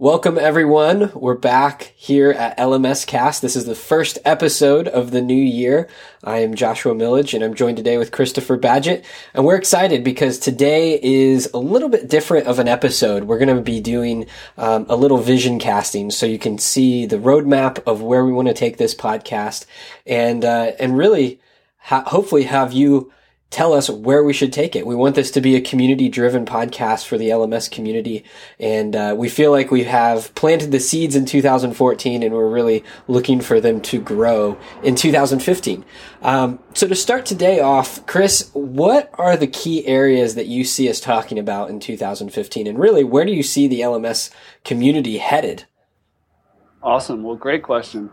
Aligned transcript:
Welcome 0.00 0.38
everyone. 0.38 1.12
We're 1.14 1.36
back 1.36 1.92
here 1.94 2.32
at 2.32 2.58
LMS 2.58 3.06
Cast. 3.06 3.40
This 3.40 3.54
is 3.54 3.64
the 3.64 3.76
first 3.76 4.18
episode 4.24 4.88
of 4.88 5.12
the 5.12 5.22
new 5.22 5.40
year. 5.40 5.88
I 6.24 6.38
am 6.38 6.56
Joshua 6.56 6.96
Millage 6.96 7.32
and 7.32 7.44
I'm 7.44 7.54
joined 7.54 7.76
today 7.76 7.96
with 7.96 8.10
Christopher 8.10 8.58
Badgett. 8.58 9.04
And 9.34 9.44
we're 9.44 9.54
excited 9.54 10.02
because 10.02 10.40
today 10.40 10.98
is 11.00 11.48
a 11.54 11.58
little 11.58 11.88
bit 11.88 12.08
different 12.08 12.48
of 12.48 12.58
an 12.58 12.66
episode. 12.66 13.22
We're 13.22 13.38
going 13.38 13.54
to 13.54 13.62
be 13.62 13.80
doing 13.80 14.26
um, 14.58 14.84
a 14.88 14.96
little 14.96 15.18
vision 15.18 15.60
casting 15.60 16.10
so 16.10 16.26
you 16.26 16.40
can 16.40 16.58
see 16.58 17.06
the 17.06 17.18
roadmap 17.18 17.80
of 17.86 18.02
where 18.02 18.24
we 18.24 18.32
want 18.32 18.48
to 18.48 18.54
take 18.54 18.78
this 18.78 18.96
podcast 18.96 19.64
and, 20.04 20.44
uh, 20.44 20.72
and 20.80 20.98
really 20.98 21.40
ha- 21.78 22.02
hopefully 22.04 22.42
have 22.42 22.72
you 22.72 23.12
tell 23.54 23.72
us 23.72 23.88
where 23.88 24.24
we 24.24 24.32
should 24.32 24.52
take 24.52 24.74
it. 24.74 24.84
We 24.84 24.96
want 24.96 25.14
this 25.14 25.30
to 25.30 25.40
be 25.40 25.54
a 25.54 25.60
community 25.60 26.08
driven 26.08 26.44
podcast 26.44 27.06
for 27.06 27.16
the 27.16 27.28
LMS 27.28 27.70
community. 27.70 28.24
And 28.58 28.96
uh, 28.96 29.14
we 29.16 29.28
feel 29.28 29.52
like 29.52 29.70
we 29.70 29.84
have 29.84 30.34
planted 30.34 30.72
the 30.72 30.80
seeds 30.80 31.14
in 31.14 31.24
2014 31.24 32.24
and 32.24 32.34
we're 32.34 32.50
really 32.50 32.82
looking 33.06 33.40
for 33.40 33.60
them 33.60 33.80
to 33.82 34.00
grow 34.00 34.58
in 34.82 34.96
2015. 34.96 35.84
Um, 36.22 36.58
so 36.74 36.88
to 36.88 36.96
start 36.96 37.26
today 37.26 37.60
off, 37.60 38.04
Chris, 38.06 38.50
what 38.54 39.08
are 39.14 39.36
the 39.36 39.46
key 39.46 39.86
areas 39.86 40.34
that 40.34 40.46
you 40.46 40.64
see 40.64 40.90
us 40.90 40.98
talking 40.98 41.38
about 41.38 41.70
in 41.70 41.78
2015? 41.78 42.66
And 42.66 42.76
really, 42.76 43.04
where 43.04 43.24
do 43.24 43.30
you 43.30 43.44
see 43.44 43.68
the 43.68 43.82
LMS 43.82 44.30
community 44.64 45.18
headed? 45.18 45.64
Awesome. 46.82 47.22
Well, 47.22 47.36
great 47.36 47.62
question. 47.62 48.10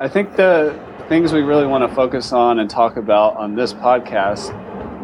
I 0.00 0.08
think 0.08 0.34
the 0.34 0.76
things 1.08 1.32
we 1.32 1.42
really 1.42 1.66
want 1.66 1.88
to 1.88 1.94
focus 1.94 2.32
on 2.32 2.58
and 2.58 2.68
talk 2.68 2.96
about 2.96 3.36
on 3.36 3.54
this 3.54 3.72
podcast 3.72 4.50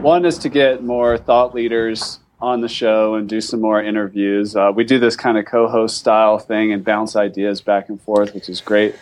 one 0.02 0.24
is 0.24 0.38
to 0.38 0.48
get 0.48 0.82
more 0.82 1.18
thought 1.18 1.55
leaders 1.55 2.20
on 2.41 2.60
the 2.60 2.68
show 2.68 3.14
and 3.14 3.28
do 3.28 3.41
some 3.41 3.60
more 3.60 3.82
interviews. 3.82 4.55
Uh, 4.55 4.70
we 4.74 4.84
do 4.84 4.98
this 4.98 5.16
kind 5.16 5.38
of 5.38 5.46
co 5.46 5.69
host 5.69 5.96
style 5.96 6.38
thing 6.38 6.72
and 6.72 6.84
bounce 6.84 7.16
ideas 7.16 7.60
back 7.60 7.88
and 7.88 8.00
forth, 8.00 8.34
which 8.34 8.48
is 8.48 8.60
great. 8.60 8.95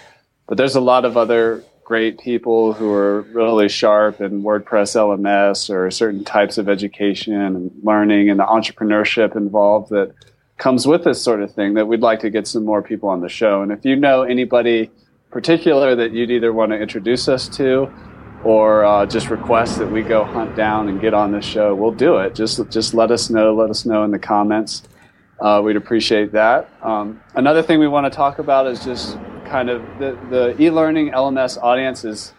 But 0.47 0.59
there's 0.59 0.77
a 0.77 0.81
lot 0.81 1.05
of 1.05 1.17
other 1.17 1.65
great 1.85 2.19
people 2.19 2.73
who 2.73 2.91
are 2.93 3.23
really 3.23 3.69
sharp 3.69 4.21
in 4.21 4.43
WordPress 4.43 4.97
LMS 4.97 5.69
or 5.69 5.91
certain 5.91 6.25
types 6.25 6.57
of 6.57 6.69
education 6.69 7.35
and 7.35 7.71
learning 7.83 8.31
and 8.31 8.41
the 8.41 8.45
entrepreneurship 8.45 9.37
involved 9.37 9.91
that 9.91 10.15
comes 10.57 10.87
with 10.87 11.05
this 11.05 11.23
sort 11.23 11.43
of 11.43 11.53
thing 11.53 11.75
that 11.75 11.87
we'd 11.87 12.01
like 12.01 12.21
to 12.21 12.31
get 12.31 12.47
some 12.47 12.65
more 12.65 12.81
people 12.81 13.09
on 13.09 13.21
the 13.21 13.29
show. 13.29 13.61
And 13.61 13.71
if 13.71 13.85
you 13.85 13.97
know 13.97 14.23
anybody 14.23 14.91
particular 15.31 15.97
that 15.97 16.13
you'd 16.13 16.31
either 16.31 16.53
want 16.53 16.71
to 16.71 16.79
introduce 16.79 17.29
us 17.29 17.49
to 17.49 17.93
or 18.45 18.85
uh, 18.85 19.07
just 19.07 19.31
request 19.31 19.79
that 19.79 19.91
we 19.91 20.03
go 20.03 20.25
hunt 20.25 20.55
down 20.55 20.89
and 20.89 21.01
get 21.01 21.15
on 21.15 21.33
this 21.33 21.45
show, 21.45 21.75
we'll 21.75 21.93
do 21.93 22.19
it. 22.19 22.35
Just 22.35 22.61
just 22.71 22.95
let 22.95 23.11
us 23.11 23.31
know. 23.31 23.55
Let 23.55 23.71
us 23.71 23.85
know 23.87 24.05
in 24.05 24.11
the 24.11 24.19
comments. 24.19 24.83
Uh, 25.41 25.61
we'd 25.65 25.77
appreciate 25.77 26.31
that. 26.33 26.69
Um, 26.83 27.21
another 27.35 27.63
thing 27.63 27.81
we 27.81 27.89
want 27.89 28.11
to 28.11 28.17
talk 28.17 28.39
about 28.39 28.67
is 28.67 28.85
just 28.85 29.19
kind 29.47 29.69
of 29.69 29.83
the, 29.99 30.19
the 30.31 30.63
e-learning 30.63 31.11
LMS 31.11 31.61
audience 31.61 32.05
is 32.05 32.33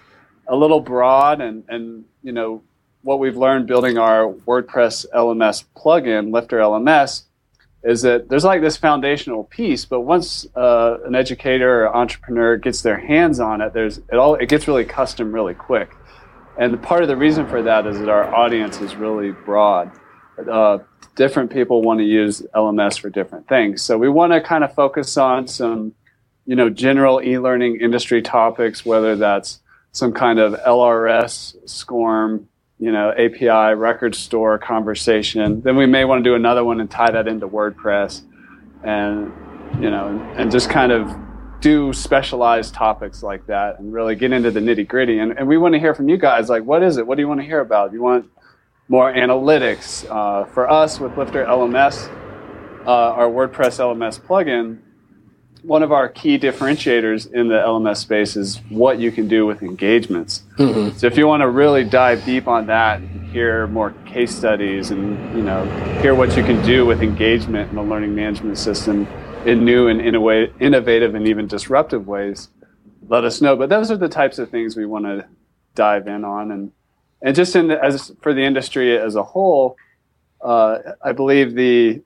a 0.48 0.56
little 0.56 0.80
broad, 0.80 1.42
and 1.42 1.64
and 1.68 2.06
you 2.24 2.32
know 2.32 2.62
what 3.02 3.20
we've 3.20 3.38
learned 3.38 3.68
building 3.68 3.98
our 3.98 4.34
WordPress 4.48 5.06
LMS 5.14 5.66
plugin, 5.76 6.32
Lifter 6.32 6.60
LMS, 6.60 7.24
is 7.86 8.02
that 8.02 8.30
there's 8.30 8.44
like 8.44 8.62
this 8.62 8.78
foundational 8.78 9.44
piece, 9.44 9.86
but 9.86 10.02
once 10.02 10.48
uh, 10.56 10.98
an 11.06 11.14
educator 11.14 11.86
or 11.86 11.96
entrepreneur 11.96 12.58
gets 12.58 12.82
their 12.82 12.98
hands 12.98 13.40
on 13.40 13.62
it, 13.62 13.74
there's 13.74 14.00
it 14.00 14.16
all 14.16 14.36
it 14.36 14.50
gets 14.50 14.68
really 14.68 14.84
custom 14.84 15.32
really 15.32 15.54
quick. 15.54 15.92
And 16.58 16.82
part 16.82 17.04
of 17.04 17.10
the 17.10 17.16
reason 17.16 17.48
for 17.48 17.62
that 17.62 17.86
is 17.86 18.00
that 18.00 18.10
our 18.10 18.34
audience 18.34 18.82
is 18.82 18.96
really 18.96 19.32
broad. 19.32 19.92
Uh, 20.52 20.80
different 21.16 21.52
people 21.52 21.82
want 21.82 22.00
to 22.00 22.04
use 22.04 22.42
LMS 22.56 23.00
for 23.00 23.10
different 23.10 23.48
things. 23.48 23.82
So 23.82 23.98
we 23.98 24.10
want 24.10 24.34
to 24.34 24.42
kind 24.42 24.64
of 24.64 24.74
focus 24.74 25.16
on 25.16 25.48
some, 25.48 25.94
you 26.46 26.56
know, 26.56 26.70
general 26.70 27.22
e-learning 27.22 27.80
industry 27.82 28.22
topics, 28.22 28.86
whether 28.86 29.16
that's 29.16 29.60
some 29.92 30.12
kind 30.12 30.40
of 30.40 30.54
LRS, 30.62 31.56
SCORM, 31.70 32.48
you 32.80 32.92
know, 32.92 33.12
API, 33.12 33.76
record 33.76 34.16
store 34.16 34.58
conversation. 34.58 35.62
Then 35.62 35.76
we 35.76 35.86
may 35.86 36.06
want 36.06 36.24
to 36.24 36.30
do 36.30 36.36
another 36.36 36.64
one 36.64 36.82
and 36.82 36.92
tie 36.92 37.12
that 37.12 37.28
into 37.28 37.48
WordPress 37.48 38.22
and, 38.84 39.32
you 39.82 39.90
know, 39.90 40.08
and 40.36 40.52
just 40.52 40.70
kind 40.70 40.92
of 40.92 41.16
do 41.62 41.94
specialized 41.94 42.74
topics 42.74 43.24
like 43.24 43.48
that 43.48 43.80
and 43.80 43.94
really 43.94 44.16
get 44.16 44.32
into 44.32 44.52
the 44.52 44.60
nitty 44.60 44.88
gritty. 44.88 45.20
And, 45.20 45.32
and 45.38 45.48
we 45.48 45.58
want 45.58 45.74
to 45.74 45.80
hear 45.80 45.96
from 45.96 46.10
you 46.10 46.18
guys. 46.18 46.50
Like, 46.50 46.64
what 46.64 46.84
is 46.84 46.98
it? 46.98 47.08
What 47.08 47.16
do 47.16 47.22
you 47.22 47.28
want 47.28 47.40
to 47.40 47.46
hear 47.46 47.62
about? 47.62 47.94
You 47.94 48.02
want 48.02 48.30
more 48.90 49.12
analytics? 49.12 50.06
Uh, 50.10 50.46
for 50.46 50.70
us 50.70 51.00
with 51.00 51.18
Lifter 51.18 51.46
LMS, 51.46 52.10
uh, 52.86 52.92
our 52.92 53.28
WordPress 53.28 53.80
LMS 53.80 54.20
plugin, 54.20 54.80
one 55.66 55.82
of 55.82 55.92
our 55.92 56.08
key 56.08 56.38
differentiators 56.38 57.32
in 57.32 57.48
the 57.48 57.56
LMS 57.56 57.98
space 57.98 58.36
is 58.36 58.58
what 58.70 59.00
you 59.00 59.12
can 59.12 59.28
do 59.28 59.46
with 59.48 59.64
engagements. 59.64 60.44
Mm-hmm. 60.58 60.96
So 60.98 61.08
if 61.08 61.18
you 61.18 61.26
want 61.26 61.42
to 61.42 61.50
really 61.50 61.84
dive 61.84 62.24
deep 62.24 62.48
on 62.48 62.68
that, 62.68 63.02
hear 63.32 63.66
more 63.68 63.92
case 64.06 64.34
studies 64.36 64.92
and 64.92 65.36
you 65.36 65.44
know 65.44 65.66
hear 66.02 66.14
what 66.14 66.38
you 66.38 66.44
can 66.44 66.64
do 66.64 66.86
with 66.86 67.02
engagement 67.02 67.70
in 67.72 67.76
the 67.76 67.84
learning 67.84 68.14
management 68.14 68.58
system 68.58 69.08
in 69.46 69.66
new 69.66 69.88
and 69.88 70.02
in 70.02 70.16
a 70.16 70.22
way 70.22 70.52
innovative 70.60 71.16
and 71.16 71.28
even 71.28 71.48
disruptive 71.48 72.08
ways, 72.08 72.50
let 73.08 73.24
us 73.24 73.42
know. 73.42 73.56
But 73.56 73.70
those 73.70 73.90
are 73.92 73.98
the 73.98 74.10
types 74.10 74.40
of 74.40 74.50
things 74.50 74.76
we 74.76 74.86
want 74.86 75.06
to 75.06 75.26
dive 75.74 76.08
in 76.08 76.24
on, 76.24 76.52
and 76.52 76.72
and 77.22 77.36
just 77.36 77.56
in 77.56 77.68
the, 77.70 77.84
as 77.84 78.12
for 78.22 78.34
the 78.34 78.44
industry 78.44 78.98
as 78.98 79.16
a 79.16 79.24
whole, 79.24 79.78
uh, 80.42 80.78
I 81.04 81.12
believe 81.12 81.56
the 81.56 82.04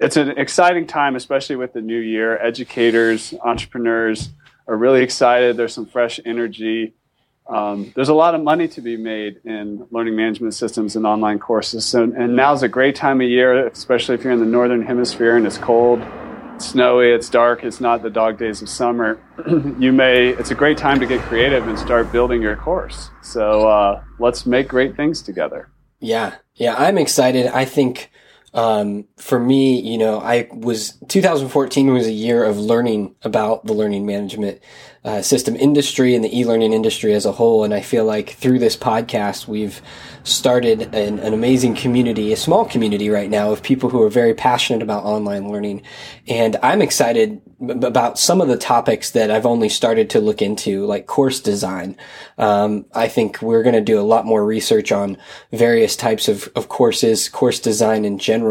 it's 0.00 0.16
an 0.16 0.30
exciting 0.30 0.86
time, 0.86 1.16
especially 1.16 1.56
with 1.56 1.72
the 1.72 1.80
new 1.80 1.98
year. 1.98 2.38
Educators, 2.38 3.34
entrepreneurs 3.42 4.30
are 4.66 4.76
really 4.76 5.02
excited. 5.02 5.56
There's 5.56 5.74
some 5.74 5.86
fresh 5.86 6.20
energy. 6.24 6.94
Um, 7.46 7.92
there's 7.94 8.08
a 8.08 8.14
lot 8.14 8.34
of 8.34 8.42
money 8.42 8.68
to 8.68 8.80
be 8.80 8.96
made 8.96 9.40
in 9.44 9.86
learning 9.90 10.16
management 10.16 10.54
systems 10.54 10.96
and 10.96 11.06
online 11.06 11.38
courses. 11.38 11.84
So, 11.84 12.04
and 12.04 12.34
now's 12.34 12.62
a 12.62 12.68
great 12.68 12.96
time 12.96 13.20
of 13.20 13.28
year, 13.28 13.66
especially 13.66 14.14
if 14.14 14.24
you're 14.24 14.32
in 14.32 14.40
the 14.40 14.46
northern 14.46 14.82
hemisphere 14.82 15.36
and 15.36 15.46
it's 15.46 15.58
cold, 15.58 16.02
it's 16.54 16.66
snowy, 16.66 17.10
it's 17.10 17.28
dark, 17.28 17.62
it's 17.62 17.80
not 17.80 18.02
the 18.02 18.08
dog 18.08 18.38
days 18.38 18.62
of 18.62 18.68
summer. 18.70 19.20
you 19.78 19.92
may, 19.92 20.28
it's 20.28 20.52
a 20.52 20.54
great 20.54 20.78
time 20.78 20.98
to 21.00 21.06
get 21.06 21.20
creative 21.22 21.68
and 21.68 21.78
start 21.78 22.10
building 22.10 22.40
your 22.40 22.56
course. 22.56 23.10
So 23.22 23.68
uh, 23.68 24.02
let's 24.18 24.46
make 24.46 24.66
great 24.68 24.96
things 24.96 25.20
together. 25.20 25.68
Yeah, 26.00 26.36
yeah, 26.54 26.74
I'm 26.76 26.96
excited. 26.96 27.46
I 27.46 27.66
think 27.66 28.10
um, 28.54 29.06
for 29.16 29.40
me, 29.40 29.80
you 29.80 29.98
know, 29.98 30.20
I 30.20 30.48
was 30.52 30.92
2014 31.08 31.92
was 31.92 32.06
a 32.06 32.12
year 32.12 32.44
of 32.44 32.56
learning 32.58 33.16
about 33.22 33.66
the 33.66 33.74
learning 33.74 34.06
management 34.06 34.60
uh, 35.04 35.20
system 35.20 35.54
industry 35.56 36.14
and 36.14 36.24
the 36.24 36.38
e-learning 36.38 36.72
industry 36.72 37.12
as 37.12 37.26
a 37.26 37.32
whole. 37.32 37.62
And 37.62 37.74
I 37.74 37.82
feel 37.82 38.06
like 38.06 38.30
through 38.30 38.58
this 38.58 38.74
podcast, 38.74 39.46
we've 39.46 39.82
started 40.22 40.94
an, 40.94 41.18
an, 41.18 41.34
amazing 41.34 41.74
community, 41.74 42.32
a 42.32 42.36
small 42.36 42.64
community 42.64 43.10
right 43.10 43.28
now 43.28 43.50
of 43.52 43.62
people 43.62 43.90
who 43.90 44.02
are 44.02 44.08
very 44.08 44.32
passionate 44.32 44.82
about 44.82 45.04
online 45.04 45.50
learning. 45.50 45.82
And 46.26 46.56
I'm 46.62 46.80
excited 46.80 47.42
about 47.60 48.18
some 48.18 48.40
of 48.40 48.48
the 48.48 48.56
topics 48.56 49.10
that 49.10 49.30
I've 49.30 49.44
only 49.44 49.68
started 49.68 50.08
to 50.10 50.20
look 50.20 50.40
into, 50.40 50.86
like 50.86 51.06
course 51.06 51.38
design. 51.40 51.98
Um, 52.38 52.86
I 52.94 53.08
think 53.08 53.42
we're 53.42 53.62
going 53.62 53.74
to 53.74 53.82
do 53.82 54.00
a 54.00 54.02
lot 54.02 54.24
more 54.24 54.44
research 54.44 54.90
on 54.90 55.18
various 55.52 55.96
types 55.96 56.28
of, 56.28 56.48
of 56.56 56.70
courses, 56.70 57.28
course 57.28 57.60
design 57.60 58.06
in 58.06 58.18
general, 58.18 58.43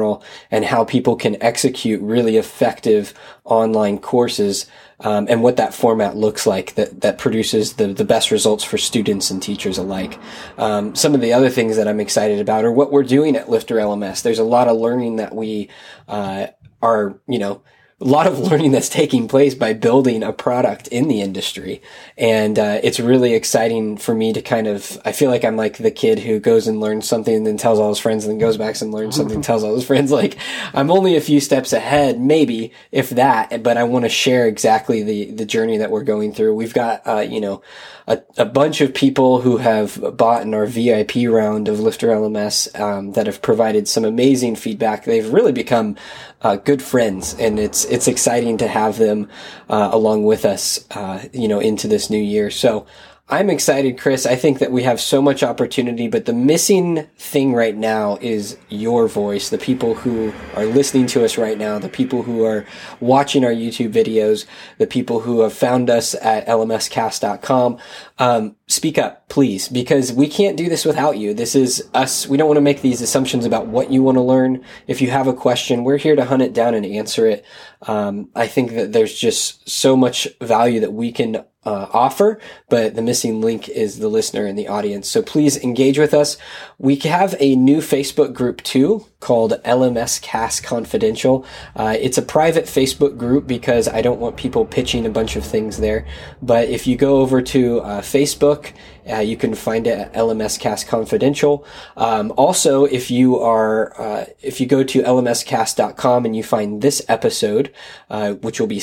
and 0.51 0.65
how 0.65 0.83
people 0.83 1.15
can 1.15 1.41
execute 1.41 2.01
really 2.01 2.37
effective 2.37 3.13
online 3.45 3.97
courses 3.99 4.65
um, 4.99 5.27
and 5.29 5.43
what 5.43 5.57
that 5.57 5.73
format 5.73 6.15
looks 6.15 6.47
like 6.47 6.75
that 6.75 7.01
that 7.01 7.17
produces 7.17 7.73
the 7.73 7.87
the 7.87 8.05
best 8.05 8.31
results 8.31 8.63
for 8.63 8.77
students 8.77 9.29
and 9.31 9.41
teachers 9.41 9.77
alike. 9.77 10.17
Um, 10.57 10.95
some 10.95 11.13
of 11.13 11.21
the 11.21 11.33
other 11.33 11.49
things 11.49 11.75
that 11.77 11.87
I'm 11.87 11.99
excited 11.99 12.39
about 12.39 12.63
are 12.63 12.71
what 12.71 12.91
we're 12.91 13.03
doing 13.03 13.35
at 13.35 13.49
Lifter 13.49 13.75
LMS. 13.75 14.21
There's 14.21 14.39
a 14.39 14.43
lot 14.43 14.67
of 14.67 14.77
learning 14.77 15.17
that 15.17 15.35
we 15.35 15.69
uh, 16.07 16.47
are 16.81 17.19
you 17.27 17.39
know 17.39 17.61
a 17.99 18.05
lot 18.05 18.27
of 18.27 18.39
learning 18.51 18.71
that's 18.71 18.89
taking 18.89 19.27
place 19.27 19.55
by 19.55 19.73
building 19.73 20.23
a 20.23 20.33
product 20.33 20.87
in 20.87 21.07
the 21.07 21.21
industry. 21.21 21.81
And 22.17 22.57
uh, 22.59 22.79
it's 22.83 22.99
really 22.99 23.33
exciting 23.33 23.97
for 23.97 24.13
me 24.13 24.33
to 24.33 24.41
kind 24.41 24.67
of, 24.67 24.99
I 25.05 25.11
feel 25.11 25.29
like 25.29 25.43
I'm 25.43 25.55
like 25.55 25.77
the 25.77 25.91
kid 25.91 26.19
who 26.19 26.39
goes 26.39 26.67
and 26.67 26.79
learns 26.79 27.07
something 27.07 27.35
and 27.35 27.47
then 27.47 27.57
tells 27.57 27.79
all 27.79 27.89
his 27.89 27.99
friends 27.99 28.25
and 28.25 28.31
then 28.31 28.39
goes 28.39 28.57
back 28.57 28.79
and 28.81 28.91
learns 28.91 29.15
something, 29.15 29.41
tells 29.43 29.63
all 29.63 29.75
his 29.75 29.85
friends. 29.85 30.11
Like 30.11 30.37
I'm 30.73 30.91
only 30.91 31.15
a 31.15 31.21
few 31.21 31.39
steps 31.39 31.73
ahead, 31.73 32.19
maybe, 32.19 32.73
if 32.91 33.11
that, 33.11 33.63
but 33.63 33.77
I 33.77 33.83
want 33.83 34.05
to 34.05 34.09
share 34.09 34.47
exactly 34.47 35.03
the, 35.03 35.31
the 35.31 35.45
journey 35.45 35.77
that 35.77 35.91
we're 35.91 36.03
going 36.03 36.33
through. 36.33 36.55
We've 36.55 36.73
got, 36.73 37.05
uh, 37.05 37.19
you 37.19 37.41
know, 37.41 37.61
a, 38.07 38.21
a 38.37 38.45
bunch 38.45 38.81
of 38.81 38.93
people 38.93 39.41
who 39.41 39.57
have 39.57 40.17
bought 40.17 40.41
in 40.41 40.53
our 40.53 40.65
VIP 40.65 41.27
round 41.27 41.67
of 41.67 41.79
Lifter 41.79 42.07
LMS 42.07 42.77
um, 42.79 43.13
that 43.13 43.27
have 43.27 43.41
provided 43.41 43.87
some 43.87 44.03
amazing 44.03 44.55
feedback. 44.55 45.05
They've 45.05 45.31
really 45.31 45.51
become 45.51 45.95
uh, 46.41 46.57
good 46.57 46.81
friends, 46.81 47.35
and 47.39 47.59
it's 47.59 47.82
it's 47.85 48.07
exciting 48.07 48.57
to 48.57 48.67
have 48.67 48.97
them 48.97 49.29
uh, 49.69 49.89
along 49.91 50.25
with 50.25 50.45
us, 50.45 50.85
uh, 50.91 51.23
you 51.33 51.47
know, 51.47 51.59
into 51.59 51.87
this 51.87 52.09
new 52.09 52.21
year. 52.21 52.49
So 52.49 52.85
I'm 53.29 53.49
excited, 53.49 53.97
Chris. 53.97 54.25
I 54.25 54.35
think 54.35 54.59
that 54.59 54.71
we 54.71 54.83
have 54.83 54.99
so 54.99 55.21
much 55.21 55.43
opportunity, 55.43 56.09
but 56.09 56.25
the 56.25 56.33
missing 56.33 57.07
thing 57.17 57.53
right 57.53 57.75
now 57.75 58.17
is 58.19 58.57
your 58.67 59.07
voice. 59.07 59.49
The 59.49 59.57
people 59.57 59.95
who 59.95 60.33
are 60.55 60.65
listening 60.65 61.07
to 61.07 61.23
us 61.23 61.37
right 61.37 61.57
now, 61.57 61.79
the 61.79 61.87
people 61.87 62.23
who 62.23 62.43
are 62.43 62.65
watching 62.99 63.45
our 63.45 63.51
YouTube 63.51 63.93
videos, 63.93 64.45
the 64.77 64.87
people 64.87 65.21
who 65.21 65.39
have 65.39 65.53
found 65.53 65.89
us 65.89 66.15
at 66.15 66.45
lmscast.com. 66.47 67.77
Um, 68.19 68.57
speak 68.67 68.97
up, 68.97 69.29
please, 69.29 69.69
because 69.69 70.11
we 70.11 70.27
can't 70.27 70.57
do 70.57 70.67
this 70.67 70.83
without 70.83 71.17
you. 71.17 71.33
This 71.33 71.55
is 71.55 71.89
us. 71.93 72.27
We 72.27 72.35
don't 72.35 72.47
want 72.47 72.57
to 72.57 72.61
make 72.61 72.81
these 72.81 73.01
assumptions 73.01 73.45
about 73.45 73.67
what 73.67 73.89
you 73.89 74.03
want 74.03 74.17
to 74.17 74.21
learn. 74.21 74.65
If 74.85 75.01
you 75.01 75.09
have 75.11 75.27
a 75.27 75.33
question, 75.33 75.85
we're 75.85 75.97
here 75.97 76.17
to 76.17 76.25
hunt 76.25 76.41
it 76.41 76.53
down 76.53 76.75
and 76.75 76.85
answer 76.85 77.25
it. 77.25 77.45
Um, 77.83 78.29
I 78.35 78.47
think 78.47 78.71
that 78.73 78.91
there's 78.91 79.17
just 79.17 79.67
so 79.67 79.95
much 79.95 80.27
value 80.41 80.81
that 80.81 80.91
we 80.91 81.13
can 81.13 81.45
uh, 81.65 81.87
offer, 81.91 82.39
but 82.69 82.95
the 82.95 83.01
missing 83.01 83.41
link 83.41 83.69
is 83.69 83.99
the 83.99 84.07
listener 84.07 84.45
and 84.45 84.57
the 84.57 84.67
audience. 84.67 85.07
So 85.07 85.21
please 85.21 85.57
engage 85.63 85.97
with 85.97 86.13
us. 86.13 86.37
We 86.77 86.95
have 86.97 87.35
a 87.39 87.55
new 87.55 87.77
Facebook 87.77 88.33
group 88.33 88.61
too 88.63 89.05
called 89.19 89.53
LMS 89.63 90.21
Cast 90.21 90.63
Confidential. 90.63 91.45
Uh, 91.75 91.95
it's 91.99 92.17
a 92.17 92.21
private 92.21 92.65
Facebook 92.65 93.17
group 93.17 93.47
because 93.47 93.87
I 93.87 94.01
don't 94.01 94.19
want 94.19 94.35
people 94.35 94.65
pitching 94.65 95.05
a 95.05 95.09
bunch 95.09 95.35
of 95.35 95.45
things 95.45 95.77
there. 95.77 96.05
But 96.41 96.67
if 96.67 96.85
you 96.85 96.97
go 96.97 97.21
over 97.21 97.41
to 97.41 97.79
uh, 97.79 98.01
Facebook, 98.01 98.73
uh, 99.09 99.19
you 99.19 99.37
can 99.37 99.53
find 99.53 99.87
it 99.87 99.97
at 99.97 100.13
LMS 100.13 100.59
Cast 100.59 100.87
Confidential. 100.87 101.65
Um, 101.95 102.33
also, 102.37 102.85
if 102.85 103.09
you 103.09 103.39
are, 103.39 103.99
uh, 103.99 104.25
if 104.41 104.59
you 104.59 104.67
go 104.67 104.83
to 104.83 105.01
lmscast.com 105.01 106.25
and 106.25 106.35
you 106.35 106.43
find 106.43 106.81
this 106.81 107.01
episode, 107.07 107.73
uh, 108.09 108.33
which 108.33 108.59
will 108.59 108.67
be 108.67 108.81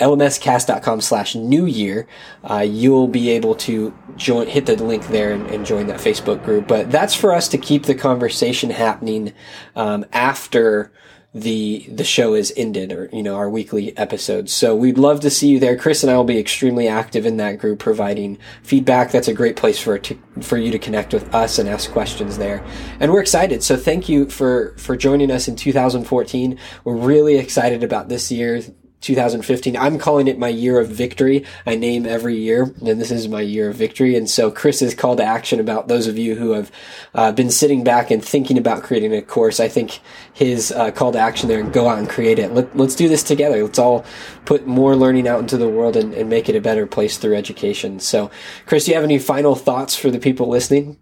lmscast.com 0.00 1.00
slash 1.00 1.34
new 1.34 1.66
year, 1.66 2.06
uh, 2.44 2.58
you'll 2.58 3.08
be 3.08 3.30
able 3.30 3.54
to 3.54 3.94
join, 4.16 4.46
hit 4.46 4.66
the 4.66 4.76
link 4.76 5.06
there 5.08 5.32
and, 5.32 5.46
and, 5.46 5.64
join 5.64 5.86
that 5.86 6.00
Facebook 6.00 6.44
group. 6.44 6.66
But 6.66 6.90
that's 6.90 7.14
for 7.14 7.32
us 7.32 7.48
to 7.48 7.58
keep 7.58 7.84
the 7.84 7.94
conversation 7.94 8.70
happening, 8.70 9.32
um, 9.76 10.04
after 10.12 10.90
the, 11.32 11.86
the 11.88 12.02
show 12.02 12.34
is 12.34 12.52
ended 12.56 12.90
or, 12.90 13.08
you 13.12 13.22
know, 13.22 13.36
our 13.36 13.48
weekly 13.48 13.96
episodes. 13.96 14.52
So 14.52 14.74
we'd 14.74 14.98
love 14.98 15.20
to 15.20 15.30
see 15.30 15.48
you 15.48 15.60
there. 15.60 15.76
Chris 15.76 16.02
and 16.02 16.10
I 16.10 16.16
will 16.16 16.24
be 16.24 16.38
extremely 16.38 16.88
active 16.88 17.24
in 17.24 17.36
that 17.36 17.58
group 17.58 17.78
providing 17.78 18.36
feedback. 18.62 19.12
That's 19.12 19.28
a 19.28 19.34
great 19.34 19.54
place 19.54 19.78
for, 19.78 19.96
to, 19.98 20.18
for 20.40 20.56
you 20.56 20.72
to 20.72 20.78
connect 20.78 21.12
with 21.12 21.32
us 21.32 21.58
and 21.58 21.68
ask 21.68 21.90
questions 21.92 22.38
there. 22.38 22.64
And 22.98 23.12
we're 23.12 23.20
excited. 23.20 23.62
So 23.62 23.76
thank 23.76 24.08
you 24.08 24.28
for, 24.28 24.74
for 24.76 24.96
joining 24.96 25.30
us 25.30 25.46
in 25.46 25.54
2014. 25.54 26.58
We're 26.82 26.96
really 26.96 27.36
excited 27.36 27.84
about 27.84 28.08
this 28.08 28.32
year 28.32 28.62
2015. 29.00 29.76
I'm 29.76 29.98
calling 29.98 30.28
it 30.28 30.38
my 30.38 30.48
year 30.48 30.78
of 30.78 30.88
victory. 30.88 31.44
I 31.66 31.74
name 31.74 32.06
every 32.06 32.36
year, 32.36 32.74
and 32.84 33.00
this 33.00 33.10
is 33.10 33.28
my 33.28 33.40
year 33.40 33.70
of 33.70 33.76
victory. 33.76 34.16
And 34.16 34.28
so 34.28 34.50
Chris's 34.50 34.94
call 34.94 35.16
to 35.16 35.24
action 35.24 35.60
about 35.60 35.88
those 35.88 36.06
of 36.06 36.18
you 36.18 36.34
who 36.34 36.52
have 36.52 36.70
uh, 37.14 37.32
been 37.32 37.50
sitting 37.50 37.82
back 37.82 38.10
and 38.10 38.24
thinking 38.24 38.58
about 38.58 38.82
creating 38.82 39.14
a 39.14 39.22
course, 39.22 39.60
I 39.60 39.68
think 39.68 40.00
his 40.32 40.70
uh, 40.72 40.90
call 40.90 41.12
to 41.12 41.18
action 41.18 41.48
there 41.48 41.60
and 41.60 41.72
go 41.72 41.88
out 41.88 41.98
and 41.98 42.08
create 42.08 42.38
it. 42.38 42.52
Let, 42.52 42.78
us 42.78 42.94
do 42.94 43.08
this 43.08 43.22
together. 43.22 43.62
Let's 43.62 43.78
all 43.78 44.04
put 44.44 44.66
more 44.66 44.96
learning 44.96 45.26
out 45.28 45.40
into 45.40 45.56
the 45.56 45.68
world 45.68 45.96
and, 45.96 46.12
and 46.14 46.28
make 46.28 46.48
it 46.48 46.56
a 46.56 46.60
better 46.60 46.86
place 46.86 47.16
through 47.16 47.36
education. 47.36 48.00
So, 48.00 48.30
Chris, 48.66 48.84
do 48.84 48.90
you 48.90 48.96
have 48.96 49.04
any 49.04 49.18
final 49.18 49.54
thoughts 49.54 49.96
for 49.96 50.10
the 50.10 50.18
people 50.18 50.48
listening? 50.48 50.98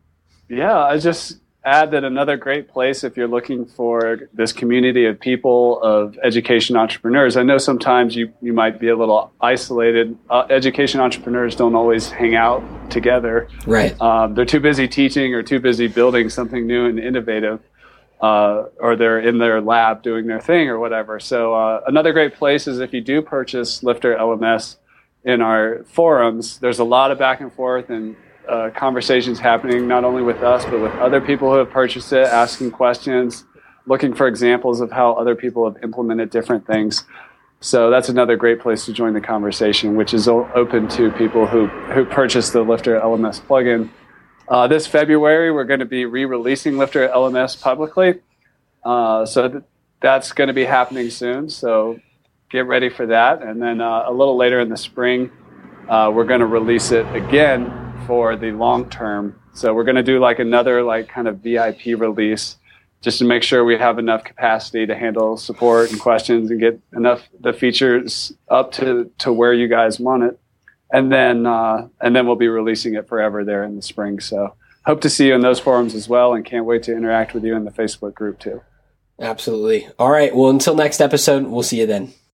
Yeah, 0.48 0.78
I 0.78 0.98
just 0.98 1.38
add 1.64 1.90
that 1.90 2.04
another 2.04 2.36
great 2.36 2.68
place 2.68 3.04
if 3.04 3.16
you're 3.16 3.28
looking 3.28 3.66
for 3.66 4.28
this 4.32 4.52
community 4.52 5.04
of 5.04 5.18
people 5.18 5.82
of 5.82 6.16
education 6.22 6.76
entrepreneurs 6.76 7.36
i 7.36 7.42
know 7.42 7.58
sometimes 7.58 8.14
you, 8.14 8.32
you 8.40 8.52
might 8.52 8.78
be 8.78 8.88
a 8.88 8.96
little 8.96 9.32
isolated. 9.40 10.16
Uh, 10.30 10.46
education 10.50 11.00
entrepreneurs 11.00 11.56
don't 11.56 11.74
always 11.74 12.10
hang 12.10 12.34
out 12.34 12.62
together. 12.90 13.48
Right. 13.66 13.98
Um, 14.00 14.34
they're 14.34 14.44
too 14.44 14.60
busy 14.60 14.88
teaching 14.88 15.34
or 15.34 15.42
too 15.42 15.60
busy 15.60 15.88
building 15.88 16.28
something 16.28 16.66
new 16.66 16.86
and 16.86 16.98
innovative 16.98 17.60
uh, 18.20 18.64
or 18.78 18.96
they're 18.96 19.20
in 19.20 19.38
their 19.38 19.60
lab 19.60 20.02
doing 20.02 20.26
their 20.26 20.40
thing 20.40 20.68
or 20.68 20.78
whatever. 20.78 21.20
So 21.20 21.54
uh, 21.54 21.82
another 21.86 22.12
great 22.12 22.34
place 22.34 22.66
is 22.66 22.80
if 22.80 22.92
you 22.92 23.00
do 23.00 23.22
purchase 23.22 23.82
lifter 23.82 24.16
lms 24.16 24.76
in 25.24 25.40
our 25.40 25.84
forums 25.84 26.58
there's 26.58 26.78
a 26.78 26.84
lot 26.84 27.10
of 27.10 27.18
back 27.18 27.40
and 27.40 27.52
forth 27.52 27.90
and 27.90 28.16
uh, 28.48 28.70
conversations 28.70 29.38
happening 29.38 29.86
not 29.86 30.04
only 30.04 30.22
with 30.22 30.42
us 30.42 30.64
but 30.64 30.80
with 30.80 30.92
other 30.94 31.20
people 31.20 31.50
who 31.50 31.58
have 31.58 31.70
purchased 31.70 32.12
it, 32.12 32.26
asking 32.26 32.70
questions, 32.70 33.44
looking 33.86 34.14
for 34.14 34.26
examples 34.26 34.80
of 34.80 34.90
how 34.90 35.12
other 35.14 35.34
people 35.34 35.70
have 35.70 35.82
implemented 35.82 36.30
different 36.30 36.66
things. 36.66 37.04
So 37.60 37.90
that's 37.90 38.08
another 38.08 38.36
great 38.36 38.60
place 38.60 38.84
to 38.86 38.92
join 38.92 39.14
the 39.14 39.20
conversation, 39.20 39.96
which 39.96 40.14
is 40.14 40.28
open 40.28 40.88
to 40.90 41.10
people 41.12 41.46
who 41.46 41.66
who 41.66 42.04
purchased 42.04 42.52
the 42.52 42.62
Lifter 42.62 43.00
LMS 43.00 43.40
plugin. 43.40 43.90
Uh, 44.46 44.66
this 44.68 44.86
February, 44.86 45.50
we're 45.50 45.64
going 45.64 45.80
to 45.80 45.86
be 45.86 46.04
re-releasing 46.06 46.78
Lifter 46.78 47.08
LMS 47.08 47.60
publicly, 47.60 48.20
uh, 48.84 49.26
so 49.26 49.48
th- 49.48 49.64
that's 50.00 50.32
going 50.32 50.48
to 50.48 50.54
be 50.54 50.64
happening 50.64 51.10
soon. 51.10 51.50
So 51.50 51.98
get 52.48 52.66
ready 52.66 52.88
for 52.88 53.06
that, 53.06 53.42
and 53.42 53.60
then 53.60 53.80
uh, 53.80 54.04
a 54.06 54.12
little 54.12 54.36
later 54.36 54.60
in 54.60 54.68
the 54.68 54.76
spring, 54.76 55.30
uh, 55.88 56.12
we're 56.14 56.24
going 56.24 56.40
to 56.40 56.46
release 56.46 56.92
it 56.92 57.06
again 57.14 57.87
for 58.06 58.36
the 58.36 58.52
long 58.52 58.88
term. 58.90 59.40
So 59.54 59.74
we're 59.74 59.84
going 59.84 59.96
to 59.96 60.02
do 60.02 60.18
like 60.18 60.38
another 60.38 60.82
like 60.82 61.08
kind 61.08 61.28
of 61.28 61.38
VIP 61.38 61.98
release 61.98 62.56
just 63.00 63.18
to 63.18 63.24
make 63.24 63.42
sure 63.42 63.64
we 63.64 63.76
have 63.76 63.98
enough 63.98 64.24
capacity 64.24 64.86
to 64.86 64.94
handle 64.94 65.36
support 65.36 65.90
and 65.90 66.00
questions 66.00 66.50
and 66.50 66.60
get 66.60 66.80
enough 66.96 67.28
the 67.40 67.52
features 67.52 68.32
up 68.48 68.72
to 68.72 69.10
to 69.18 69.32
where 69.32 69.52
you 69.52 69.68
guys 69.68 70.00
want 70.00 70.24
it. 70.24 70.38
And 70.90 71.12
then 71.12 71.46
uh, 71.46 71.88
and 72.00 72.14
then 72.14 72.26
we'll 72.26 72.36
be 72.36 72.48
releasing 72.48 72.94
it 72.94 73.08
forever 73.08 73.44
there 73.44 73.64
in 73.64 73.76
the 73.76 73.82
spring. 73.82 74.20
So 74.20 74.54
hope 74.84 75.00
to 75.02 75.10
see 75.10 75.28
you 75.28 75.34
in 75.34 75.42
those 75.42 75.60
forums 75.60 75.94
as 75.94 76.08
well 76.08 76.34
and 76.34 76.44
can't 76.44 76.64
wait 76.64 76.82
to 76.84 76.96
interact 76.96 77.34
with 77.34 77.44
you 77.44 77.54
in 77.54 77.64
the 77.64 77.70
Facebook 77.70 78.14
group 78.14 78.38
too. 78.38 78.62
Absolutely. 79.20 79.88
All 79.98 80.10
right. 80.10 80.34
Well, 80.34 80.50
until 80.50 80.76
next 80.76 81.00
episode, 81.00 81.44
we'll 81.46 81.62
see 81.62 81.80
you 81.80 81.86
then. 81.86 82.14